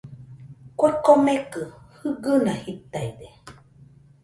Kue 0.77 0.89
komekɨ 1.05 1.61
jɨgɨna 1.99 2.53
jitaide. 2.63 3.27